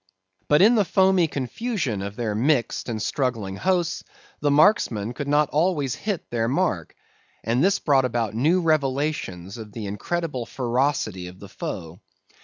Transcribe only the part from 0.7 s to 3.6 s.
the foamy confusion of their mixed and struggling